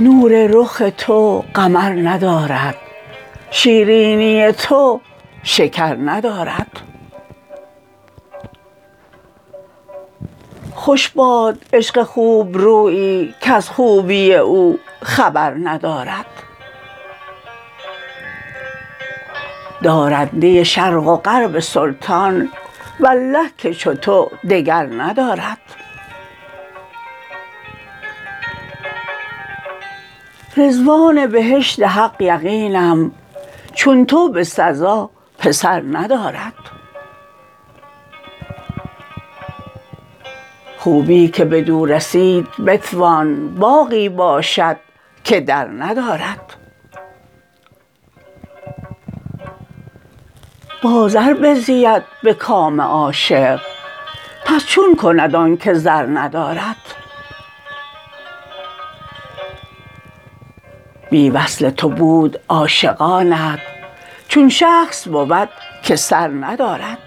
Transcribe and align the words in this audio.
نور 0.00 0.32
رخ 0.50 0.82
تو 0.98 1.44
قمر 1.54 1.90
ندارد 1.90 2.76
شیرینی 3.50 4.52
تو 4.52 5.00
شکر 5.42 5.96
ندارد. 5.96 6.80
خوش 10.74 11.08
باد 11.08 11.58
عشق 11.72 12.02
خوبرویی 12.02 13.34
کز 13.40 13.68
خوبی 13.68 14.34
او 14.34 14.78
خبر 15.02 15.54
ندارد. 15.62 16.33
دارنده 19.84 20.64
شرق 20.64 21.06
و 21.06 21.16
غرب 21.16 21.60
سلطان 21.60 22.48
والله 23.00 23.50
که 23.58 23.74
چو 23.74 23.94
تو 23.94 24.30
دگر 24.50 24.86
ندارد. 24.86 25.58
رضوان 30.56 31.26
بهشت 31.26 31.82
حق 31.82 32.22
یقینم 32.22 33.12
چون 33.74 34.06
تو 34.06 34.28
به 34.28 34.44
سزا 34.44 35.10
پسر 35.38 35.82
ندارد. 35.92 36.54
خوبی 40.78 41.28
که 41.28 41.44
بدو 41.44 41.86
رسید 41.86 42.46
بتوان 42.66 43.54
باغی 43.54 44.08
باشد 44.08 44.76
که 45.24 45.40
در 45.40 45.68
ندارد. 45.68 46.63
با 50.84 51.08
زر 51.08 51.34
بزید 51.34 52.02
به 52.22 52.34
کام 52.34 52.80
عاشق 52.80 53.60
پس 54.44 54.66
چون 54.66 54.96
کند 54.96 55.36
آن 55.36 55.56
که 55.56 55.74
زر 55.74 56.06
ندارد؟ 56.06 56.76
بی 61.10 61.30
وصل 61.30 61.70
تو 61.70 61.88
بود 61.88 62.38
عاشقانت 62.48 63.58
چون 64.28 64.48
شخص 64.48 65.08
بود 65.08 65.48
که 65.82 65.96
سر 65.96 66.28
ندارد. 66.28 66.98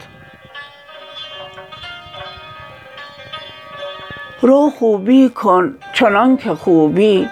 رو 4.41 4.72
خوبی 4.80 5.30
کن 5.30 5.75
چنانکه 5.94 6.56
خوبی 6.56 7.30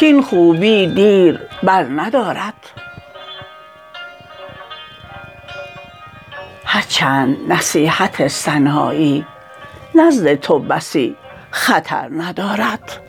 کاین 0.00 0.22
خوبی 0.22 0.86
دیر 0.86 1.40
بر 1.62 1.84
ندارد 6.70 6.74
هر 6.78 6.84
چند 6.88 7.52
نصیحت 7.52 8.28
سنایی 8.28 9.26
نزد 9.94 10.34
تو 10.34 10.58
بسی 10.58 11.16
خطر 11.50 12.08
ندارد. 12.12 13.07